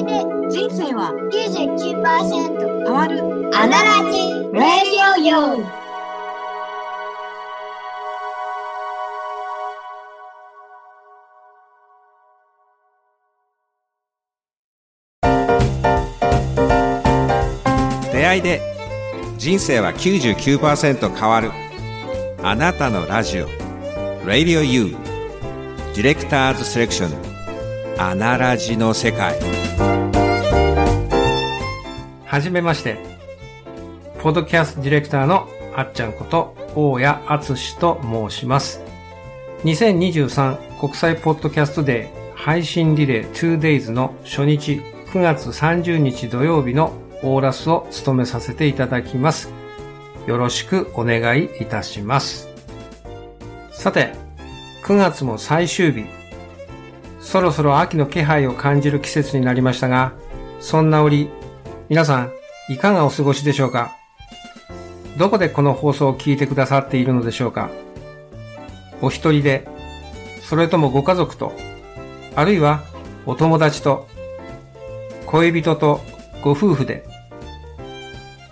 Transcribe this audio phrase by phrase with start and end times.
[0.00, 3.20] で人生は99%変わる。
[3.54, 4.18] アナラジ
[4.52, 5.62] ラディオヨ
[18.12, 18.60] 出会いで
[19.36, 21.50] 人生は99%変わる。
[22.42, 23.48] あなたのラジオ。
[24.24, 24.96] Radio U
[25.94, 28.02] ディレクターズセレクション。
[28.02, 29.61] アナラジの世界。
[32.32, 32.96] はじめまして。
[34.22, 38.80] ポッドキャストディレクターのあっちゃんこと大谷敦と申します。
[39.64, 49.52] 2023国際ポッドキャストデー配信リレー 2days の初日9月30日土曜日のオーラスを務めさせていただきます。
[50.26, 52.48] よろしくお願いいたします。
[53.72, 54.14] さて、
[54.84, 56.06] 9月も最終日。
[57.20, 60.14] そろそろ秋の気配を感じる季節になりましたが、
[60.60, 61.28] そんな折、
[61.92, 62.32] 皆さん、
[62.70, 63.94] いかがお過ごしでしょうか？
[65.18, 67.70] どこでこの放送を聞いてくださっているのでしょうか？
[69.02, 69.68] お一人で、
[70.40, 71.52] それともご家族と、
[72.34, 72.82] あるいは
[73.26, 74.08] お友達と、
[75.26, 76.00] 恋人と
[76.42, 77.04] ご夫婦で、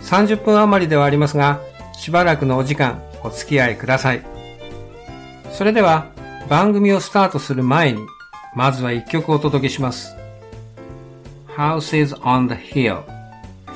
[0.00, 1.62] 30分余りではありますが、
[1.94, 4.22] しばらくのお時間お付き合いください。
[5.50, 6.08] それでは、
[6.50, 8.02] 番組をスタートする前に、
[8.54, 10.14] まずは一曲お届けします。
[11.56, 13.02] Houses on the Hill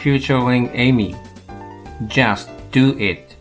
[0.04, 1.16] featuring Amy.
[2.08, 3.33] Just Do It「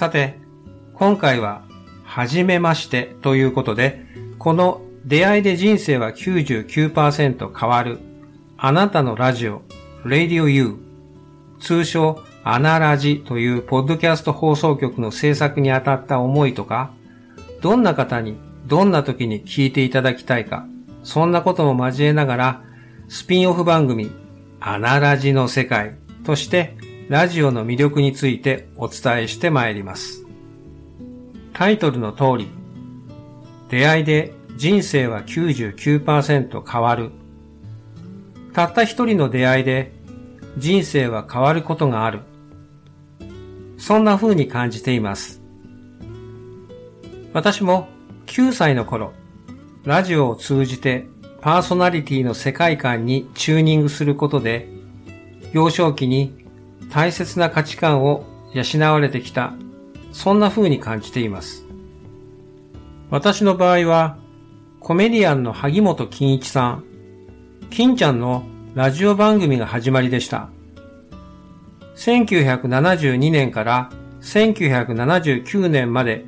[0.00, 0.38] さて、
[0.94, 1.60] 今回は、
[2.04, 4.06] はじめましてということで、
[4.38, 7.98] この出会いで人生は99%変わる、
[8.56, 9.60] あなたのラジオ、
[10.04, 10.78] Radio U、
[11.58, 16.92] 通称アナラジというポッドキャスト放送局の制作にあたった思いとか、
[17.60, 20.64] どんな方にどんな時に聞いていただきたいか、
[21.04, 22.62] そんなことも交えながら、
[23.12, 24.12] スピンオフ番組、
[24.60, 26.76] アナラジの世界として
[27.08, 30.24] ラジオの魅力についてお伝えしてまいります。
[31.52, 32.48] タイトルの通り、
[33.68, 37.10] 出会いで人生は99%変わる。
[38.52, 39.90] たった一人の出会いで
[40.56, 42.20] 人生は変わることがある。
[43.76, 45.42] そんな風に感じています。
[47.32, 47.88] 私も
[48.26, 49.12] 9歳の頃、
[49.82, 51.08] ラジオを通じて
[51.40, 54.68] パーソナリティの世界観にチューニングすることで、
[55.52, 56.34] 幼少期に
[56.90, 59.54] 大切な価値観を養われてきた、
[60.12, 61.64] そんな風に感じています。
[63.10, 64.18] 私の場合は、
[64.80, 66.84] コメディアンの萩本欽一さん、
[67.70, 68.44] 金ちゃんの
[68.74, 70.50] ラジオ番組が始まりでした。
[71.96, 73.90] 1972年から
[74.22, 76.24] 1979年まで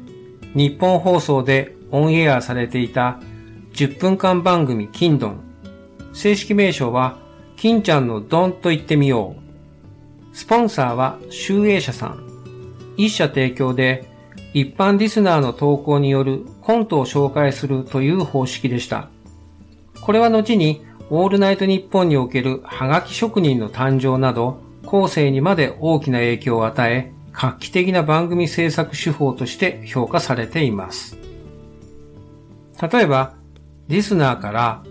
[0.54, 3.20] 日本放送でオンエアされていた
[3.72, 5.40] 10分間番組金ドン。
[6.12, 7.18] 正式名称は
[7.56, 10.36] 金ちゃんのドンと言ってみよう。
[10.36, 12.26] スポンサーは集英社さん。
[12.96, 14.08] 一社提供で
[14.52, 19.08] 一般リスナーの投稿によるコントを紹介するという方式でした。
[20.02, 31.16] これは後にオールナイトニッポンにおけるハガキ職人の誕生など後世にまで大きな影響を与え、画期的な番組制作手法として評価されています。
[32.92, 33.34] 例えば、
[33.92, 34.82] リスナーから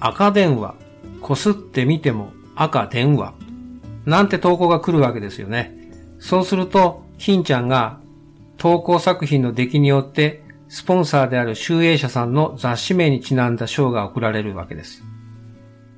[0.00, 0.74] 赤電話、
[1.20, 3.34] こすってみても赤電話
[4.04, 5.92] なんて投稿が来るわけですよね。
[6.18, 8.00] そうすると、金ちゃんが
[8.56, 15.04] 投稿作品の出来によってスポンサーである集英社さんの雑誌名にちなんだ賞が贈られるわけです。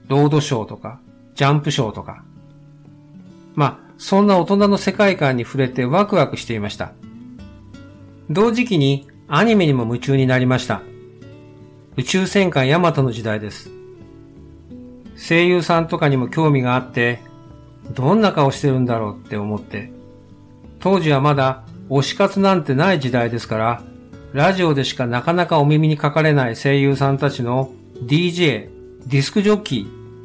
[0.08, 1.00] ロードショーとか、
[1.34, 2.24] ジャンプ賞とか。
[3.54, 6.92] まあ、そんな大人の世界観に触れてワクワクしていました。
[8.28, 10.82] 同時期にアニメにも夢中になりました。
[11.98, 13.72] 宇宙戦艦ヤマトの時代です。
[15.16, 17.18] 声優さんとかにも興味があって、
[17.90, 19.90] どんな顔してるんだろうって思って、
[20.78, 23.82] 当時はまだ推し活なんてない時代ですから、
[24.32, 27.72] ラジオでしかなかなかお耳にかかれない声優さんたちの
[28.04, 28.70] DJ、
[29.08, 29.76] ディスクジョッキ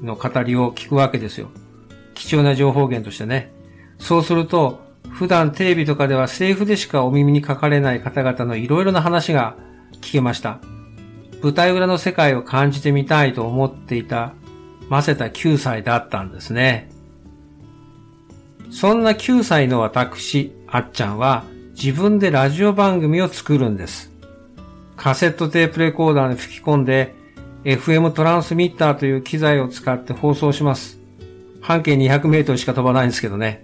[0.04, 1.50] ーの語りを聞くわけですよ。
[2.14, 3.52] 貴重な情報源としてね。
[3.98, 4.80] そうすると、
[5.10, 9.56] 普段テレビとかではセーフでしかお耳にかかれない方々のいろいろな話が
[10.02, 10.60] 聞けました。
[11.44, 14.34] 舞台裏の世界を感じてみたいと思っていた、
[14.88, 16.90] ませた9歳だったんですね。
[18.72, 21.44] そんな9歳の私、あっちゃんは
[21.76, 24.10] 自分でラジオ番組を作るんです。
[24.96, 27.14] カセットテープレコーダーに吹き込んで
[27.66, 30.98] FM トランスミッターという機材を使って放送します。
[31.60, 33.62] 半径200メートルしか飛ばないんですけどね。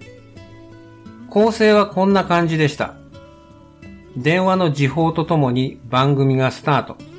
[1.30, 2.94] 構成はこんな感じでした。
[4.16, 7.09] 電話の時報とともに番組がスタート。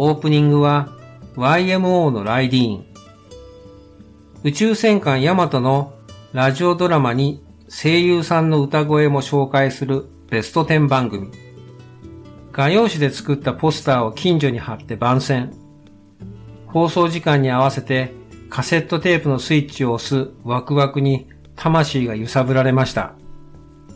[0.00, 0.90] オープニングは
[1.34, 2.84] YMO のライディーン。
[4.44, 5.92] 宇宙戦艦ヤマトの
[6.32, 11.32] ラジオドラマに声優さんの歌声も紹介するベスト10番組。
[12.52, 15.52] 画用紙で作ったポスターを近所に貼って番宣。
[16.68, 18.12] 放送時間に合わせて
[18.50, 23.14] カセットテープのスイッチを押すワクワクに魂が揺さぶられました。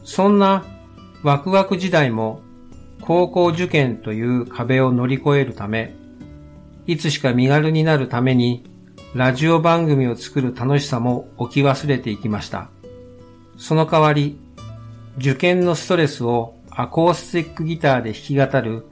[0.02, 0.64] そんな
[1.22, 2.42] ワクワク時代も
[3.02, 5.94] 高校受験という壁を乗り越えるため、
[6.86, 8.64] いつしか身軽になるために
[9.14, 12.70] ラジオ番組を作る楽しさも置き忘れていきました。
[13.58, 14.38] その代わり、
[15.18, 18.86] 受験のストレスをアコースティックギターで弾き語る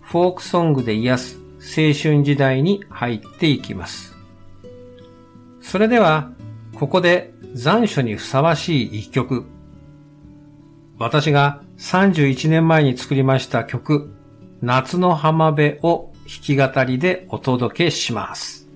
[0.00, 4.16] フォークソングで癒す青春時代に入っていきます。
[5.60, 6.30] それでは、
[6.78, 9.44] ここで残暑にふさわしい一曲。
[10.98, 14.14] 私が31年前に作りました曲、
[14.62, 18.66] 夏の浜辺を弾き語りでお届けします。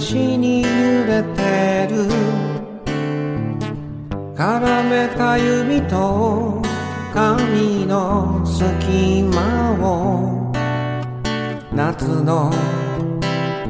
[0.00, 0.68] しに揺
[1.06, 2.08] れてる。
[4.36, 6.60] 絡めた指と
[7.12, 10.52] 髪の隙間を。
[11.74, 12.52] 夏の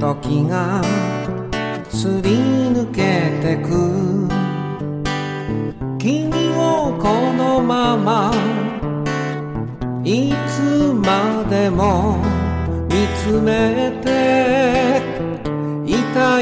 [0.01, 0.83] 時が
[1.89, 2.37] すり
[2.71, 4.29] 抜けてく。
[5.99, 8.33] 君をこのまま。
[10.05, 12.19] いつまでも
[12.89, 14.62] 見つめて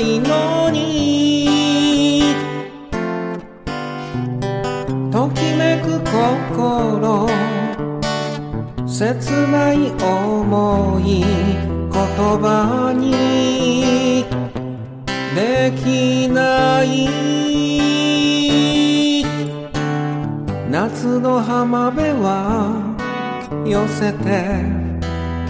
[0.01, 2.35] いたいのに。
[5.13, 7.29] ときめく心。
[8.87, 11.23] 切ない思い。
[11.93, 12.01] 言
[12.39, 14.25] 葉に。
[15.35, 17.09] できない。
[20.71, 22.97] 夏の浜辺は。
[23.67, 24.65] 寄せて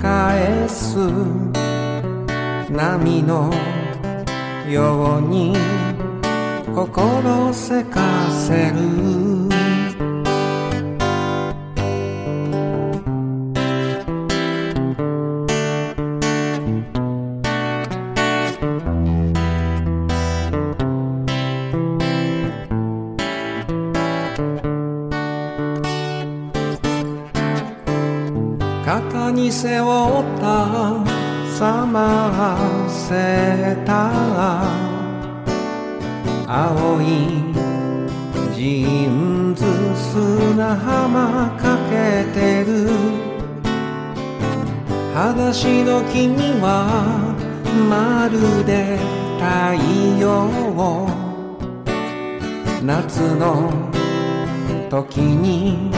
[0.03, 0.97] 返す。
[2.71, 3.51] 波の
[4.73, 5.53] ように
[6.75, 8.01] 心せか
[8.31, 9.21] せる。
[28.85, 31.20] 肩に背負った
[31.61, 34.11] さませた
[36.49, 37.05] 青い
[38.57, 42.89] ジーンズ砂浜かけてる。
[45.13, 46.67] 裸足の君は
[47.91, 48.97] まるで
[49.37, 49.77] 太
[50.19, 50.49] 陽
[52.83, 53.71] 夏の
[54.89, 55.91] 時に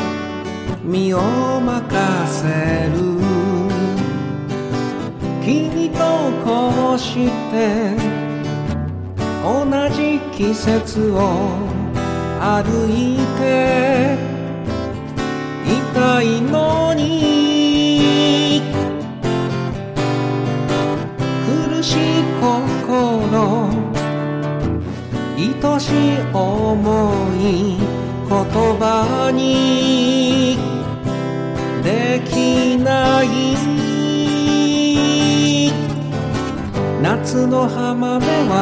[0.82, 1.20] 身を
[1.60, 3.61] 任せる
[5.44, 5.98] 君と
[6.44, 7.96] こうして
[9.42, 11.50] 同じ季節を
[12.40, 14.16] 歩いて
[15.66, 18.62] いたいのに
[21.74, 23.68] 苦しい心
[25.74, 26.86] 愛しい思
[27.36, 27.78] い
[28.28, 28.38] 言
[28.78, 30.56] 葉に
[31.82, 33.81] できない。
[37.12, 38.56] 夏の浜辺は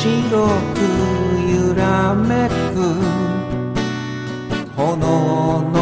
[0.00, 0.80] 白く
[1.52, 2.74] 揺らめく
[4.74, 4.96] 炎
[5.70, 5.76] の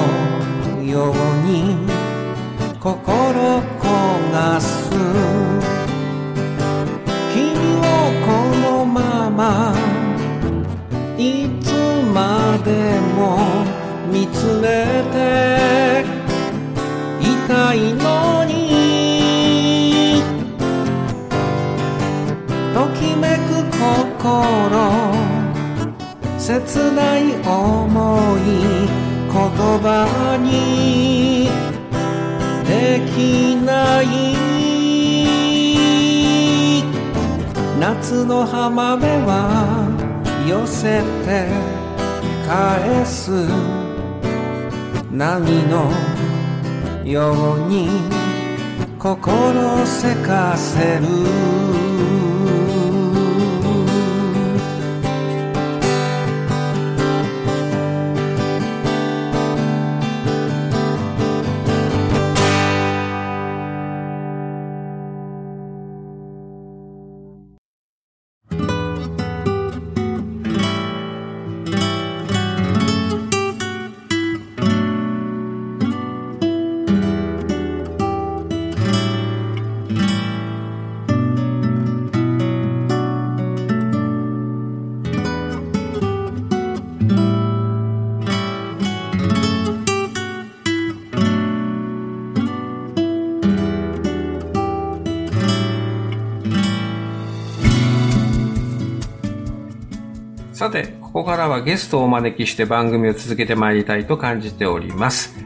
[0.82, 1.14] よう
[1.46, 1.76] に
[2.80, 3.86] 心焦
[4.32, 4.90] がす
[7.32, 7.38] 君
[7.78, 7.86] を
[8.26, 8.26] こ
[8.58, 9.72] のまま
[11.16, 11.70] いつ
[12.12, 13.22] までも
[14.10, 16.04] 見つめて
[17.20, 18.23] いたいの
[26.38, 28.40] 切ない思い
[29.28, 29.34] 言
[29.80, 31.48] 葉に
[32.66, 33.16] でき
[33.56, 34.04] ない
[37.78, 39.30] 夏の浜辺は
[40.48, 41.48] 寄せて
[42.48, 43.46] 返す。
[45.10, 45.90] 波の
[47.04, 47.88] ように
[48.98, 51.83] 心せかせる。
[100.64, 105.36] さて、ここからはゲストをお招きして番組を続けてまいりたいと感じております。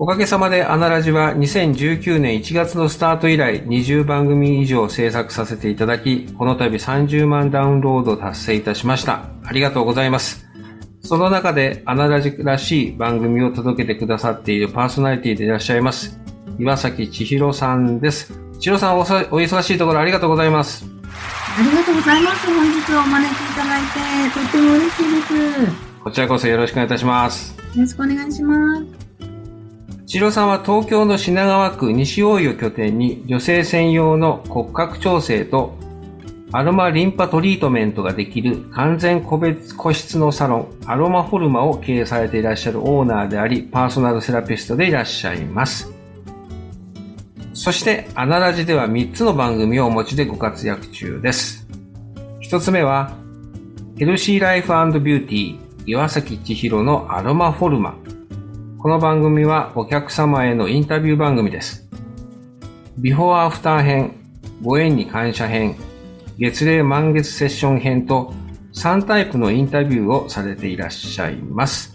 [0.00, 9.28] おかげさまでアナラジは2019年1月のスタート以来20番組以上制作させていただき、この度30万ダウンロード達成いたしました。
[9.44, 10.44] ありがとうございます。
[11.02, 16.18] その中でアナラジらしい番組を届けてくださっているパーソナリティでいらっしゃいます。
[16.58, 18.32] 岩崎千尋さんです。
[18.54, 20.95] 千尋さんおお忙しいところありがとうございます。
[21.58, 22.46] ありがとうございます。
[22.46, 23.82] 本日はお招きいただい
[24.28, 26.02] て、とっても嬉しいです。
[26.04, 27.56] こちらこそよろしくお願いいたします。
[27.74, 28.84] よろしくお願いします。
[30.04, 35.78] 千尋さんは東京の品川区西大井を拠点に女性専用の骨格調整と
[36.52, 45.95] アロマリンパトリートメントができる完全個別個室のサロンアロマフォルマを経営されていらっしゃるオーナーでありパーソナルセラピストでいらっしゃいます。
[47.66, 51.66] そしてアナラジでは3つの番組をお持ちでご活躍中です。
[52.42, 53.16] 1つ目は
[53.98, 54.68] ヘルシーライフ
[55.00, 57.96] ビューティー岩崎千尋のアロマフォルマ。
[58.78, 61.88] この番組はお客様へのインタビュー番組です。
[62.98, 64.14] ビフォーアフター編、
[64.62, 65.74] ご縁に感謝編、
[66.38, 68.32] 月齢満月セッション編と
[68.74, 71.92] 3タイプのインタビューをされていらっしゃいます。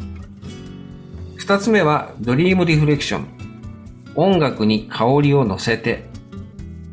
[1.38, 3.41] 2つ目はドリームリフレクション。
[4.16, 6.10] 音楽に香りを乗せて。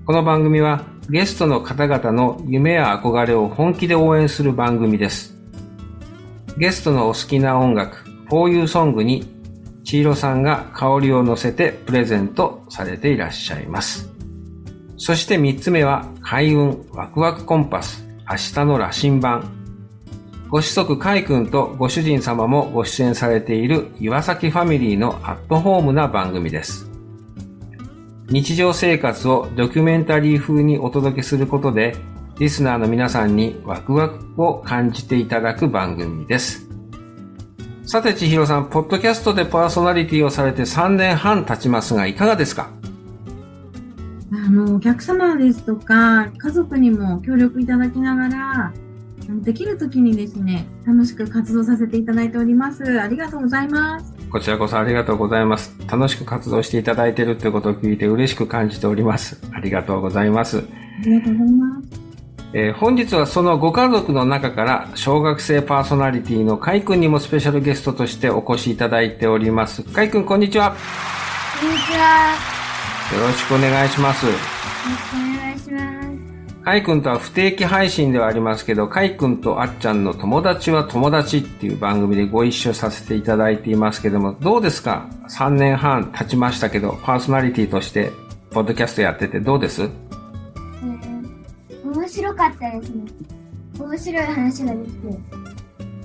[0.04, 5.36] この番組はゲストの方々の夢や憧れを本気で応援する番組です。
[6.58, 9.26] ゲストのお好きな音楽、For You ソングに
[9.84, 14.10] 千尋さんが香りを乗せてプレゼントされていらっしゃいます。
[14.96, 19.58] そして3つ目は開運ワクワクコンパス明日の羅針盤。
[20.50, 26.88] ご子息海君とご主人様もご出演されている岩崎ファミリーのアットホームな番組です。
[28.30, 31.96] 日常生活をドキュメンタリー風にお届けすることで、
[32.38, 36.68] リスナーの皆さんにワクワクを感じていただく番組です。
[37.84, 42.68] さて、千尋さん、ポッドキャストでパーソナリティをされて3年半経ちますが、いかがですか？
[44.30, 48.72] あの、お客様ですとか、家族にも協力いただきながら、
[49.28, 53.00] できる時にですね、楽しく活動させていただいております。
[53.00, 54.14] ありがとうございます。
[54.30, 55.76] こちらこそありがとうございます。
[55.86, 59.38] 楽しく活動していただいているということを聞いて嬉しく感じております。
[59.52, 60.58] ありがとうございます。
[60.58, 62.00] ありがとうございます。
[62.54, 69.82] えー本日はそのご家族の中から小学生パーソナリティのカイ君にもスペシャルゲストとしてお越しいただいております。
[69.82, 70.74] カイ君こんにちは。
[71.60, 72.34] こんにちは。
[73.14, 74.24] よろしくお願いします。
[74.24, 75.97] よろしくお願いします。
[76.68, 88.12] カイ君とは不定期配信ではありますけど、カイ君とあっちゃんの友達は友達っていう番組でご一緒させていただいていますけども、どうですか ?3 年半経ちましたけど、パーソナリティとして、
[88.50, 89.84] ポッドキャストやっててどうです？
[89.84, 89.90] えー
[91.90, 93.06] 面白かったですね。
[93.80, 95.18] 面白い話ができて。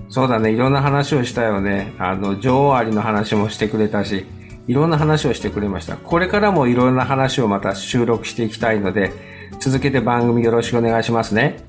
[0.08, 1.94] そうだね、いろんな話をしたよね。
[2.00, 4.26] あの、女王アリの話もしてくれたし、
[4.68, 5.98] いろんな話をしてくれました。
[5.98, 11.64] これからもいろんな話をまた収録していきたいので、続けて番組よろしくお願いしますね。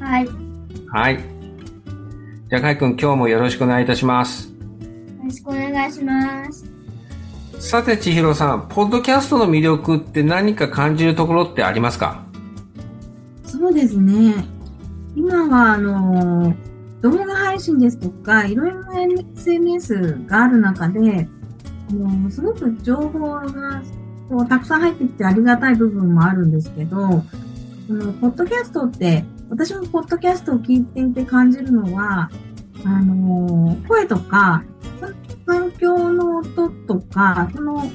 [0.00, 0.24] はい。
[0.24, 0.32] よ
[0.88, 1.18] はい。
[2.48, 4.52] じゃあ、かいくん今日もよろしくお願いいたします。
[5.24, 6.66] ろしくお願いします。
[7.58, 12.24] さて、千尋さん、ポッドキャストの魅力って何か感じるところってありますか？
[13.44, 14.34] そうですね。
[15.14, 16.52] 今は、あの、
[17.00, 19.02] 動画配信ですとか、いろいろな
[19.36, 21.28] SNS がある中で、
[21.90, 23.82] あのすごく情報が
[24.28, 27.24] こうたくさん入ってきてありがたい部分もあるんですけど、
[27.86, 32.30] そのポッドキャストって、私もポッドキャストを聞いていて感じるのは、
[32.84, 34.64] あの、声とか、
[35.46, 37.90] 環境の音とか、その、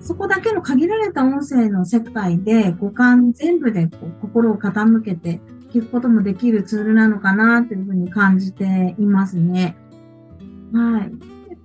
[0.00, 5.40] そこだけの限られた音声の世界で五感全部でこう心を傾けて
[5.72, 9.76] 聞くこともできるツールなのかなというふうに感じていますね。
[10.72, 11.12] はい。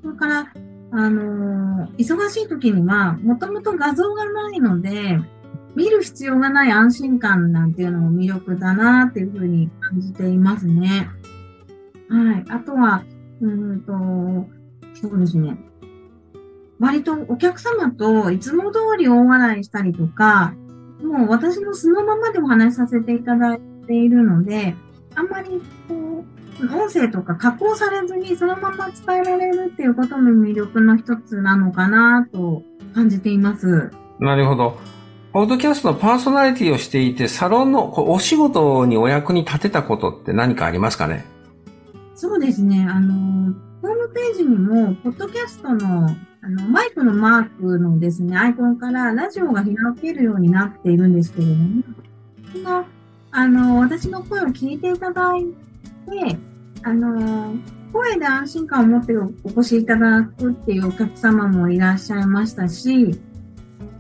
[0.02, 0.54] それから、
[0.98, 5.20] あのー忙しい時には、もともと画像がないので、
[5.76, 11.10] 見る必要がない安心感なんていうのも魅力だなっていうふうに感じていますね。
[12.10, 12.46] はい。
[12.50, 13.04] あとは、
[13.42, 13.92] うんと、
[14.94, 15.58] そうですね。
[16.80, 20.54] 割とお客様といつも通り大笑いしたりとか、
[21.04, 24.76] もう私の素のままでお話しさせていただいているので、
[25.16, 32.64] あんまりこう、音声とか加工されずにそのまま伝えられるっていうことも魅力の一つなのかなと
[32.94, 33.92] 感じています。
[34.20, 34.78] なるほど。
[35.34, 41.26] ポッドキャストのパーソナリティをしていて、サロンのお仕事にお役に立てたことって何かありますかね？
[42.16, 42.88] そうですね。
[42.90, 46.08] あの、ホームページにも、ポッドキャストの、
[46.42, 52.86] あの、マイクのマークのですね、アイコンからラジオが開けるようになっているんですけれども、
[53.32, 55.46] あの、私の声を聞いていただい
[56.06, 56.38] て、
[56.84, 57.56] あの、
[57.92, 63.18] 声で安心感を持ってお越しいただくっていうお客様もいらっしゃいましたし、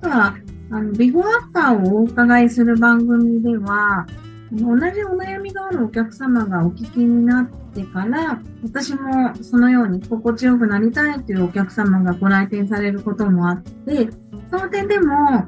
[0.01, 0.35] あとは、
[0.71, 4.05] あの、ビフォーアフターをお伺いする番組では、
[4.51, 14.09] 同じお悩みがあるお客様がお聞きになってから、私もそのように心地よくなりたいというお客様がご来店されることもあって、
[14.51, 15.45] その点でも、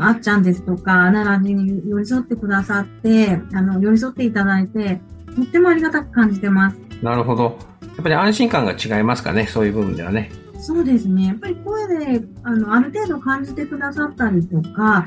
[0.00, 5.00] あっちゃんですとか、アナラジに寄り添ってくださって、あの、寄り添っていただいて、
[5.38, 6.76] とってもありがたく感じてます。
[7.02, 7.56] なるほど。
[7.82, 10.30] やっぱり安心感が違いますかねそういう部分ではね。
[10.60, 11.26] そうですね。
[11.26, 15.06] やっぱり声で、あの、ある程度感じてくださったりとか、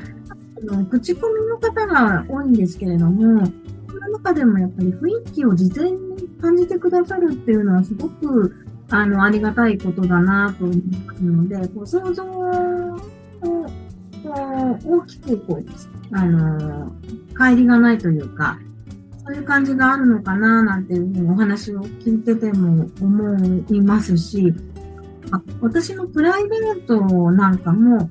[0.64, 3.44] の口コミの方が多いんですけれども、
[3.86, 8.56] その中でもやっぱり雰囲気を事前に感じてくださるっていうのはすごく、
[8.88, 12.96] あの、ありがたいことだなと思いますので、こう想像を、
[13.42, 13.66] こ
[14.84, 16.92] う、大きく、こう、あの、
[17.34, 18.58] 乖離がないというか、
[19.24, 24.52] そういう感じがあるのかななんていうふうにお話を聞いてても思いますし、
[25.30, 28.10] あ私のプライベートなんかも、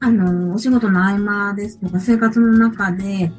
[0.00, 3.32] あの、お仕事の合間ですとか、生活の中で、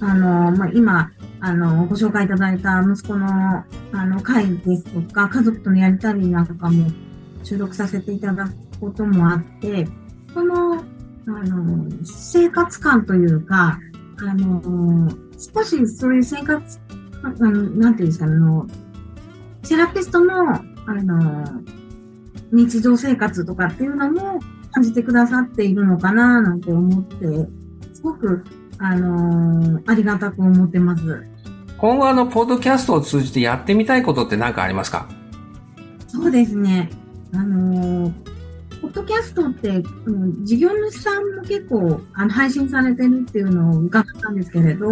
[0.00, 3.26] あの、まあ、今、あの、ご紹介いただいた息子の、
[3.92, 6.90] あの、会ですとか、家族とのやりたりなんかも
[7.42, 9.86] 収録させていただくこともあって、
[10.32, 10.82] その、あ
[11.26, 13.78] の、生活感というか、
[14.18, 15.08] あの、
[15.54, 16.78] 少しそういう生活、
[17.22, 18.66] あのなんていうんですか、あの、
[19.62, 21.62] セラピストの、あの、
[22.52, 24.40] 日常生活とかっていうのも
[24.72, 27.26] 感じてくださっているのかななんて思って、
[27.94, 28.44] すごく、
[28.78, 31.22] あのありがたく思ってます。
[31.78, 35.08] 今後あの、ポッドキャストを通じてやってみたいことって何かありますか？
[36.08, 36.90] そうですね。
[37.32, 38.12] あのー
[38.82, 44.88] ポッドキャストって、うん事業主さんも結構あの配信されてるっていうのを伺ったんですけれど、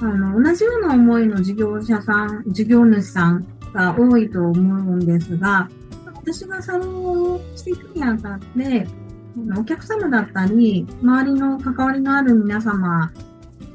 [0.00, 5.68] あの、同じような思いの事業者さん、事業主さんが多いと思うんですが、
[6.04, 8.86] 私がサロンをしていくにあたって、
[9.56, 13.12] お客様だったり、周りの関わりのある皆様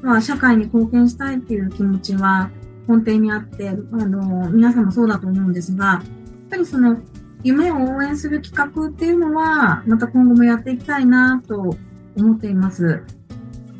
[0.02, 2.50] は社会に貢献したいっていう気持ちは
[2.86, 6.02] 根底にあって、あの、皆さんもそうだと思うんですが、やっ
[6.50, 6.96] ぱりその
[7.42, 11.76] 夢を応援する企画っていうのは、また今後もやっていきたいなと
[12.16, 13.02] 思っています。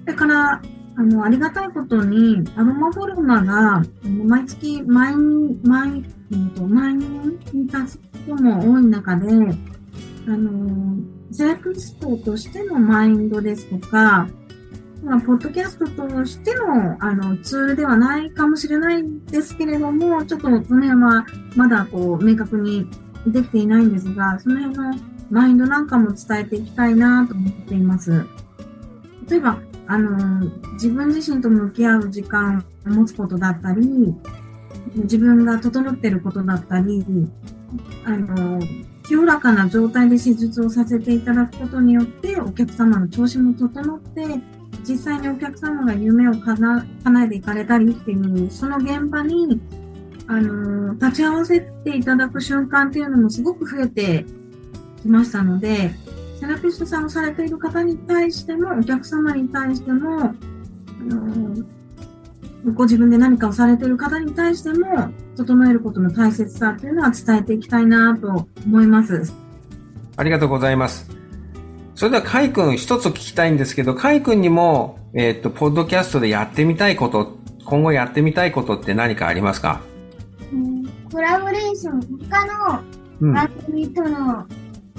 [0.02, 0.62] それから、
[0.96, 7.04] あの、ありがたいことに、アロマフォルマが、毎月、毎日、毎、うんと、毎日
[7.52, 9.26] に立つことも多い中で、
[10.26, 10.96] あの、
[11.32, 14.28] セラピストとしてのマインドですとか、
[15.02, 21.26] まあ、ポッドキャストとしての、あの、ツールではないかもしれないんですけれども、ちょっとその辺は
[21.56, 22.86] まだこう、明確に
[23.26, 24.94] できていないんですが、その辺の
[25.30, 28.24] マインドなんかも伝えていきたいなと思っています。
[29.28, 34.14] 例えば、あの、自分自身と向き合う時間を持つことだったり、
[34.96, 37.04] 自分が整ってることだったり、
[38.04, 38.60] あの、
[39.06, 44.40] 清らかな状態で施術をさせていただくことによって、お客様の調子も整って、
[44.86, 46.86] 実際にお客様が夢を叶
[47.24, 49.60] えていかれたりっていう、その現場に、
[50.26, 54.24] あの、立ち会わせていただく瞬間っていうのもすごく増えて
[55.02, 55.94] きましたので、
[56.40, 60.24] セラピストさんをされている方に対しても、お客様に対しても、あ
[61.04, 61.64] の
[62.74, 69.32] ご自分で何かをされている方に対しても、整えることの大切さっていうのは伝えていきたいなと思います。
[70.16, 71.10] ありがとうございます。
[71.94, 79.80] それでは、カイ君一つ聞きたいんですけど、カイ君にも、えーっと、ポッドキャストでやってみたいこと、今後やってみたいことって何かありますか？
[80.52, 82.44] うんコラボレーション、他
[82.74, 82.80] の
[83.20, 83.32] うん。
[83.32, 84.44] 番組との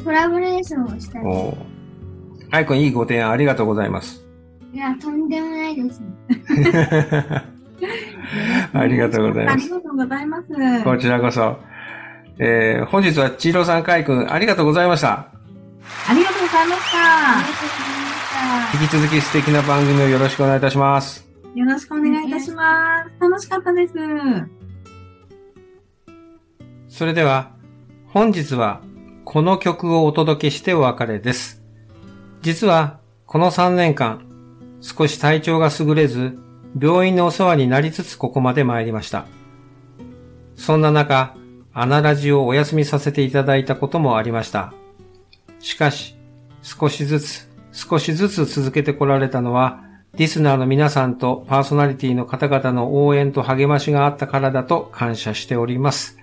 [0.05, 1.75] コラボレーションをしたり、おー
[2.51, 4.23] カイ君いいご提案ありがとうございます。
[4.71, 6.07] いや、とんでもないですね。
[8.73, 9.55] ありがとうございます。
[9.55, 10.83] ありがとうございます。
[10.83, 11.57] こちらこそ。
[12.37, 15.11] えー、本日は千尋さん、カイ君、ありがとうございました。
[15.11, 15.31] あ。
[16.13, 16.99] りがとうございました。
[18.79, 21.27] 引き続き素敵な番組をよろしくお願いいたします。
[21.55, 23.11] よろしくお願いいたします。
[23.19, 23.93] 楽しかったです。
[26.89, 27.51] それでは、
[28.07, 28.81] 本日は
[29.25, 31.63] この曲をお届けしてお別れです。
[32.43, 34.21] 実は、この3年間、
[34.81, 36.37] 少し体調が優れず、
[36.79, 39.25] 病院のお世話になりつつここまで参りました。
[40.55, 41.35] そんな中、
[41.73, 44.73] アナラジをお休みさせていただいたこともありました。
[45.59, 46.15] しかし、
[46.61, 49.83] 少しずつ、少しずつ続けてこられたのは、
[50.13, 56.19] リスナーの皆さんとパーソナリティの方々の応援と励ましがあったからだと感謝しております。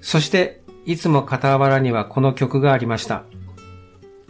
[0.00, 3.24] そして、いつも傍らにはこの曲がありました。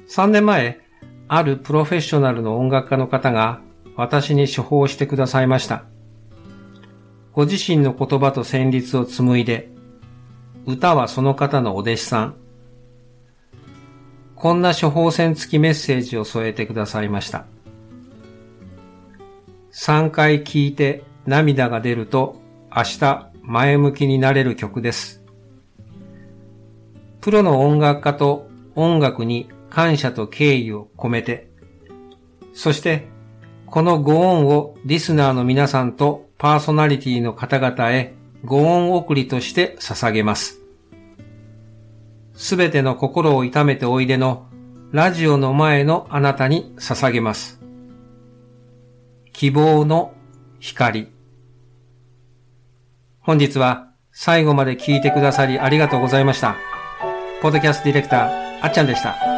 [0.09, 0.81] 3年前、
[1.29, 3.61] あるプロフェッショナルの音楽家の方が
[3.97, 5.85] 私に処方してくださいました。
[7.33, 9.71] ご自身の言葉と旋律を紡いで、
[10.67, 12.35] 歌はその方のお弟子さん。
[14.35, 17.47] こんな処方箋付きメッセージを添えてくださいました。
[19.73, 22.41] 3回聴いて涙が出ると
[22.75, 25.20] 明日前向きになれる曲です。
[27.21, 31.51] プロの音楽家と音楽に感謝と敬意を込めて、
[32.55, 33.09] そして
[33.67, 40.61] このご恩をリスナーの皆さんとパーソナリティの方々へご恩送りとして捧げます。
[42.35, 44.47] すべての心を痛めておいでの
[44.93, 47.61] ラジオの前のあなたに捧げます。
[49.33, 50.15] 希望の
[50.59, 51.09] 光。
[53.21, 56.70] 本日は最後まで聞いてくださりありがとうございました。
[57.43, 59.30] ポッドキャストディレクター、あっちゃんでした。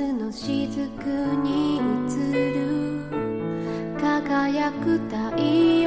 [0.00, 0.66] の雫
[1.44, 1.80] に映
[2.52, 3.04] る。
[4.00, 5.83] 輝く太陽。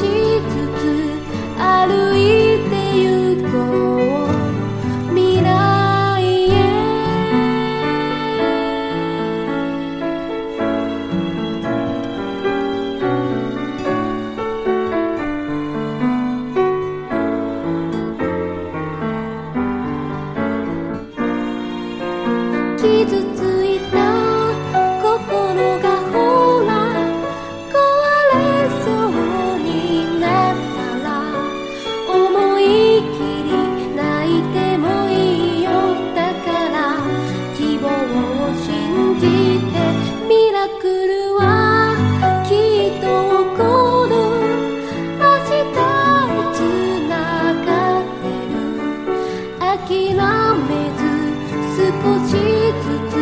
[0.00, 0.04] 记
[0.54, 0.67] 得。
[49.88, 50.12] 諦め
[50.98, 51.02] ず
[51.78, 51.82] 少
[52.26, 53.16] しずつ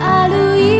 [0.00, 0.77] 歩いて